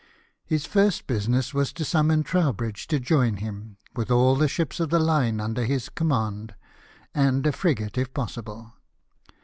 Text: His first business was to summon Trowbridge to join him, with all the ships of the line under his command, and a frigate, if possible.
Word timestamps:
His 0.47 0.65
first 0.65 1.05
business 1.05 1.53
was 1.53 1.71
to 1.73 1.85
summon 1.85 2.23
Trowbridge 2.23 2.87
to 2.87 2.99
join 2.99 3.35
him, 3.37 3.77
with 3.95 4.09
all 4.09 4.35
the 4.35 4.47
ships 4.47 4.79
of 4.79 4.89
the 4.89 4.97
line 4.97 5.39
under 5.39 5.63
his 5.63 5.89
command, 5.89 6.55
and 7.13 7.45
a 7.45 7.51
frigate, 7.51 7.99
if 7.99 8.11
possible. 8.11 8.73